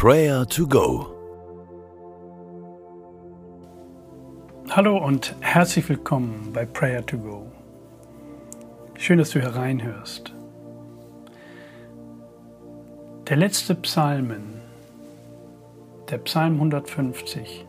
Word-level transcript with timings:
Prayer 0.00 0.46
to 0.46 0.64
Go. 0.64 1.08
Hallo 4.70 4.96
und 4.96 5.34
herzlich 5.40 5.88
willkommen 5.88 6.52
bei 6.52 6.64
Prayer 6.66 7.04
to 7.04 7.18
Go. 7.18 7.50
Schön, 8.96 9.18
dass 9.18 9.30
du 9.30 9.40
hereinhörst. 9.40 10.32
Der 13.28 13.36
letzte 13.38 13.74
Psalmen, 13.74 14.60
der 16.08 16.18
Psalm 16.18 16.54
150, 16.54 17.66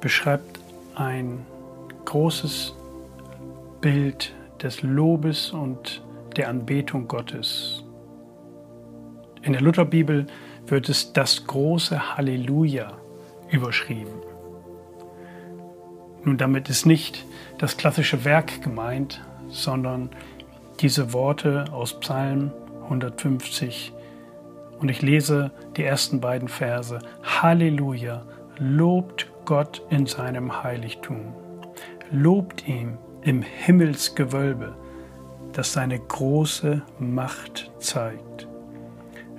beschreibt 0.00 0.60
ein 0.94 1.44
großes 2.04 2.72
Bild 3.80 4.32
des 4.62 4.82
Lobes 4.82 5.50
und 5.50 6.04
der 6.36 6.48
Anbetung 6.48 7.08
Gottes. 7.08 7.82
In 9.42 9.54
der 9.54 9.60
Lutherbibel 9.60 10.26
wird 10.66 10.88
es 10.88 11.12
das 11.12 11.46
große 11.46 12.16
Halleluja 12.16 12.92
überschrieben. 13.50 14.14
Nun, 16.24 16.38
damit 16.38 16.70
ist 16.70 16.86
nicht 16.86 17.24
das 17.58 17.76
klassische 17.76 18.24
Werk 18.24 18.62
gemeint, 18.62 19.22
sondern 19.48 20.10
diese 20.80 21.12
Worte 21.12 21.66
aus 21.72 22.00
Psalm 22.00 22.50
150. 22.84 23.92
Und 24.80 24.88
ich 24.88 25.02
lese 25.02 25.50
die 25.76 25.84
ersten 25.84 26.20
beiden 26.20 26.48
Verse. 26.48 26.98
Halleluja, 27.22 28.22
lobt 28.58 29.30
Gott 29.44 29.82
in 29.90 30.06
seinem 30.06 30.62
Heiligtum. 30.62 31.34
Lobt 32.10 32.66
ihn 32.66 32.98
im 33.22 33.42
Himmelsgewölbe, 33.42 34.76
das 35.52 35.72
seine 35.72 35.98
große 35.98 36.82
Macht 36.98 37.70
zeigt. 37.78 38.48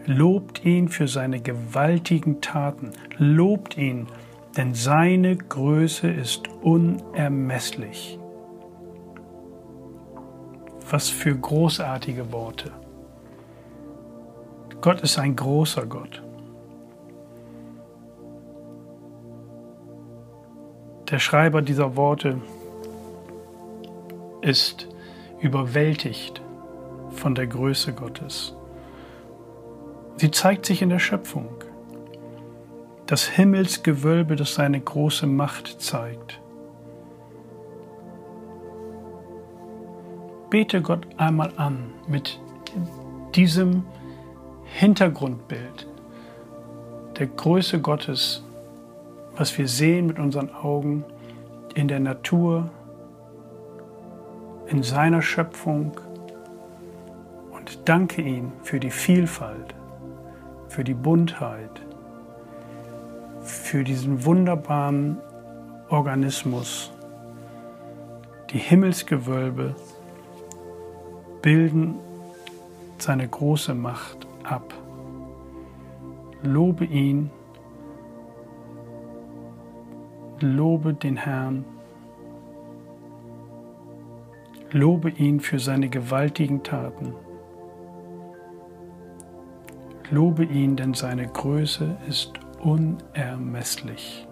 Lobt 0.07 0.63
ihn 0.63 0.87
für 0.87 1.07
seine 1.07 1.41
gewaltigen 1.41 2.39
Taten. 2.39 2.91
Lobt 3.17 3.75
ihn, 3.75 4.07
denn 4.55 4.75
seine 4.75 5.35
Größe 5.35 6.07
ist 6.07 6.47
unermesslich. 6.61 8.19
Was 10.91 11.09
für 11.09 11.35
großartige 11.35 12.31
Worte. 12.31 12.71
Gott 14.81 15.01
ist 15.01 15.17
ein 15.17 15.35
großer 15.35 15.87
Gott. 15.87 16.21
Der 21.09 21.17
Schreiber 21.17 21.63
dieser 21.63 21.95
Worte 21.95 22.39
ist 24.41 24.87
überwältigt 25.39 26.41
von 27.09 27.33
der 27.33 27.47
Größe 27.47 27.93
Gottes. 27.93 28.55
Sie 30.17 30.31
zeigt 30.31 30.65
sich 30.65 30.81
in 30.81 30.89
der 30.89 30.99
Schöpfung. 30.99 31.49
Das 33.05 33.27
Himmelsgewölbe, 33.27 34.35
das 34.35 34.55
seine 34.55 34.79
große 34.79 35.27
Macht 35.27 35.81
zeigt. 35.81 36.41
Bete 40.49 40.81
Gott 40.81 41.05
einmal 41.17 41.51
an 41.57 41.91
mit 42.07 42.39
diesem 43.35 43.83
Hintergrundbild 44.63 45.87
der 47.19 47.27
Größe 47.27 47.81
Gottes, 47.81 48.43
was 49.35 49.57
wir 49.57 49.67
sehen 49.67 50.07
mit 50.07 50.17
unseren 50.17 50.49
Augen 50.49 51.03
in 51.75 51.89
der 51.89 51.99
Natur, 51.99 52.69
in 54.67 54.81
seiner 54.81 55.21
Schöpfung 55.21 55.91
und 57.51 57.79
danke 57.85 58.21
ihm 58.21 58.53
für 58.63 58.79
die 58.79 58.91
Vielfalt 58.91 59.74
für 60.75 60.83
die 60.83 60.93
Buntheit, 60.93 61.81
für 63.39 63.85
diesen 63.85 64.25
wunderbaren 64.25 65.17
Organismus. 65.87 66.91
Die 68.49 68.57
Himmelsgewölbe 68.57 69.73
bilden 71.41 71.95
seine 72.97 73.25
große 73.25 73.73
Macht 73.73 74.27
ab. 74.43 74.73
Lobe 76.43 76.83
ihn, 76.83 77.31
lobe 80.41 80.93
den 80.93 81.15
Herrn, 81.15 81.63
lobe 84.71 85.09
ihn 85.09 85.39
für 85.39 85.57
seine 85.57 85.87
gewaltigen 85.87 86.63
Taten. 86.63 87.13
Lobe 90.15 90.45
ihn, 90.45 90.77
denn 90.77 90.93
seine 90.93 91.27
Größe 91.27 91.97
ist 92.07 92.31
unermesslich. 92.61 94.25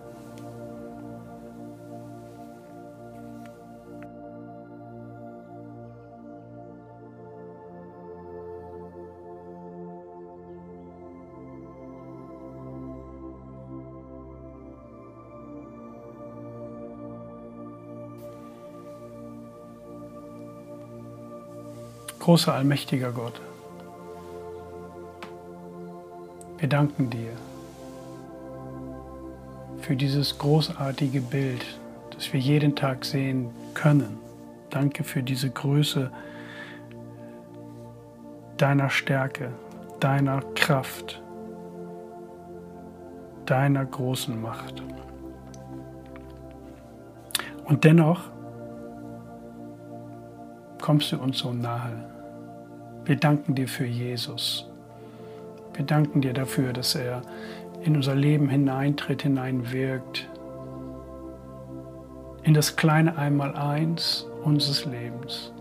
Großer 22.20 22.54
allmächtiger 22.54 23.12
Gott. 23.12 23.42
Wir 26.64 26.70
danken 26.70 27.10
dir 27.10 27.34
für 29.82 29.98
dieses 29.98 30.38
großartige 30.38 31.20
Bild, 31.20 31.62
das 32.12 32.32
wir 32.32 32.40
jeden 32.40 32.74
Tag 32.74 33.04
sehen 33.04 33.50
können. 33.74 34.18
Danke 34.70 35.04
für 35.04 35.22
diese 35.22 35.50
Größe 35.50 36.10
deiner 38.56 38.90
Stärke, 38.90 39.52
deiner 40.00 40.40
Kraft, 40.56 41.22
deiner 43.46 43.86
großen 43.86 44.42
Macht. 44.42 44.82
Und 47.66 47.84
dennoch 47.84 48.22
kommst 50.82 51.12
du 51.12 51.18
uns 51.18 51.40
so 51.40 51.52
nahe. 51.52 52.10
Wir 53.04 53.18
danken 53.18 53.54
dir 53.54 53.68
für 53.68 53.86
Jesus. 53.86 54.73
Wir 55.74 55.86
danken 55.86 56.22
dir 56.22 56.34
dafür, 56.34 56.74
dass 56.74 56.96
er 56.96 57.22
in 57.84 57.96
unser 57.96 58.16
Leben 58.16 58.50
hineintritt, 58.50 59.24
hineinwirkt, 59.24 60.30
in 62.44 62.54
das 62.54 62.76
kleine 62.76 63.18
Einmaleins 63.18 64.28
unseres 64.44 64.86
Lebens. 64.86 65.54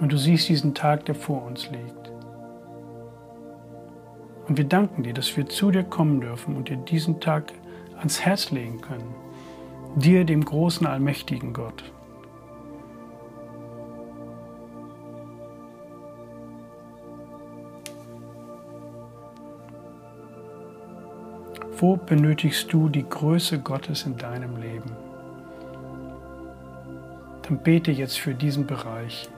Und 0.00 0.12
du 0.12 0.16
siehst 0.16 0.48
diesen 0.48 0.74
Tag, 0.74 1.04
der 1.04 1.14
vor 1.14 1.44
uns 1.44 1.70
liegt. 1.70 2.10
Und 4.48 4.56
wir 4.56 4.64
danken 4.64 5.02
dir, 5.02 5.14
dass 5.14 5.36
wir 5.36 5.46
zu 5.46 5.70
dir 5.70 5.84
kommen 5.84 6.20
dürfen 6.20 6.56
und 6.56 6.68
dir 6.68 6.76
diesen 6.76 7.20
Tag 7.20 7.52
ans 7.98 8.20
Herz 8.20 8.50
legen 8.50 8.80
können. 8.80 9.14
Dir, 9.96 10.24
dem 10.24 10.44
großen, 10.44 10.86
allmächtigen 10.86 11.52
Gott. 11.52 11.84
Wo 21.80 21.96
benötigst 21.96 22.70
du 22.70 22.90
die 22.90 23.08
Größe 23.08 23.58
Gottes 23.58 24.04
in 24.04 24.18
deinem 24.18 24.60
Leben? 24.60 24.90
Dann 27.40 27.56
bete 27.62 27.90
jetzt 27.90 28.18
für 28.18 28.34
diesen 28.34 28.66
Bereich. 28.66 29.30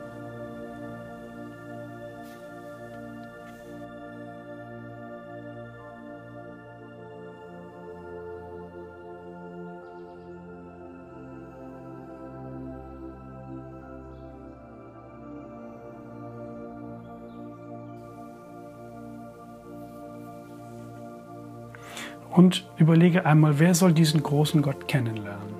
Und 22.32 22.66
überlege 22.78 23.26
einmal, 23.26 23.58
wer 23.58 23.74
soll 23.74 23.92
diesen 23.92 24.22
großen 24.22 24.62
Gott 24.62 24.88
kennenlernen? 24.88 25.52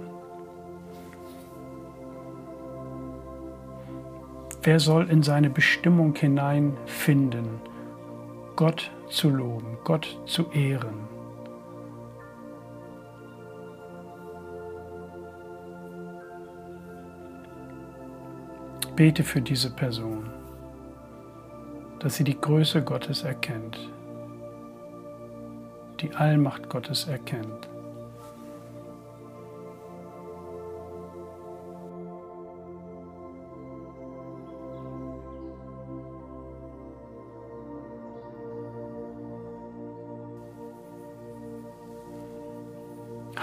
Wer 4.63 4.81
soll 4.81 5.11
in 5.11 5.23
seine 5.23 5.51
Bestimmung 5.51 6.15
hineinfinden, 6.15 7.61
Gott 8.57 8.91
zu 9.09 9.29
loben, 9.29 9.77
Gott 9.85 10.19
zu 10.25 10.51
ehren? 10.53 11.09
Bete 18.95 19.25
für 19.25 19.41
diese 19.41 19.71
Person, 19.71 20.31
dass 21.99 22.17
sie 22.17 22.25
die 22.25 22.41
Größe 22.41 22.83
Gottes 22.83 23.25
erkennt 23.25 23.79
die 26.03 26.13
Allmacht 26.15 26.69
Gottes 26.69 27.07
erkennt. 27.07 27.69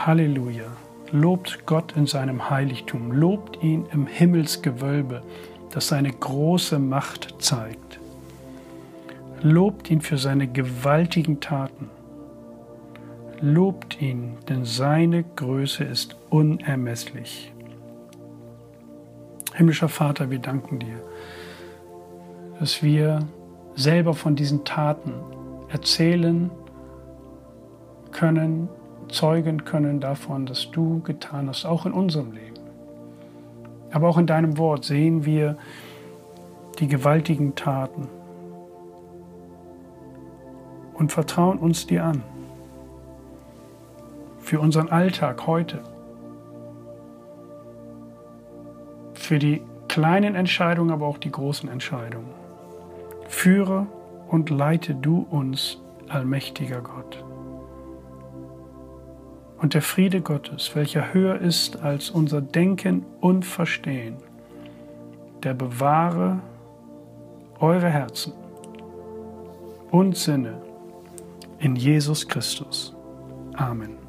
Halleluja. 0.05 0.65
Lobt 1.11 1.65
Gott 1.65 1.93
in 1.95 2.05
seinem 2.05 2.49
Heiligtum, 2.49 3.11
lobt 3.11 3.61
ihn 3.63 3.85
im 3.91 4.05
Himmelsgewölbe, 4.05 5.23
das 5.71 5.87
seine 5.87 6.11
große 6.11 6.79
Macht 6.79 7.35
zeigt. 7.39 7.99
Lobt 9.41 9.89
ihn 9.89 10.01
für 10.01 10.17
seine 10.17 10.47
gewaltigen 10.47 11.39
Taten. 11.39 11.89
Lobt 13.41 14.01
ihn, 14.01 14.35
denn 14.49 14.65
seine 14.65 15.23
Größe 15.23 15.85
ist 15.85 16.17
unermesslich. 16.29 17.53
Himmlischer 19.53 19.87
Vater, 19.87 20.29
wir 20.29 20.39
danken 20.39 20.79
dir, 20.79 21.01
dass 22.59 22.83
wir 22.83 23.19
selber 23.75 24.13
von 24.13 24.35
diesen 24.35 24.65
Taten 24.65 25.13
erzählen 25.69 26.51
können, 28.11 28.67
zeugen 29.07 29.63
können 29.63 30.01
davon, 30.01 30.45
dass 30.45 30.69
du 30.71 31.01
getan 31.01 31.47
hast, 31.47 31.65
auch 31.65 31.85
in 31.85 31.93
unserem 31.93 32.33
Leben. 32.33 32.59
Aber 33.91 34.09
auch 34.09 34.17
in 34.17 34.27
deinem 34.27 34.57
Wort 34.57 34.83
sehen 34.83 35.23
wir 35.25 35.57
die 36.79 36.87
gewaltigen 36.87 37.55
Taten 37.55 38.09
und 40.93 41.13
vertrauen 41.13 41.57
uns 41.57 41.87
dir 41.87 42.03
an. 42.03 42.21
Für 44.49 44.59
unseren 44.59 44.89
Alltag 44.89 45.45
heute. 45.45 45.83
Für 49.13 49.37
die 49.37 49.61
kleinen 49.87 50.33
Entscheidungen, 50.33 50.89
aber 50.89 51.05
auch 51.05 51.19
die 51.19 51.29
großen 51.29 51.69
Entscheidungen. 51.69 52.31
Führe 53.27 53.85
und 54.27 54.49
leite 54.49 54.95
du 54.95 55.27
uns, 55.29 55.77
allmächtiger 56.07 56.81
Gott. 56.81 57.23
Und 59.59 59.75
der 59.75 59.83
Friede 59.83 60.19
Gottes, 60.19 60.75
welcher 60.75 61.13
höher 61.13 61.39
ist 61.39 61.83
als 61.83 62.09
unser 62.09 62.41
Denken 62.41 63.05
und 63.21 63.45
Verstehen, 63.45 64.17
der 65.43 65.53
bewahre 65.53 66.39
eure 67.59 67.89
Herzen 67.89 68.33
und 69.91 70.17
Sinne 70.17 70.59
in 71.59 71.75
Jesus 71.75 72.27
Christus. 72.27 72.95
Amen. 73.53 74.08